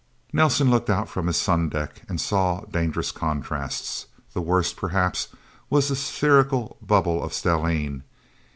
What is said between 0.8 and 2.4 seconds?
out from his sundeck, and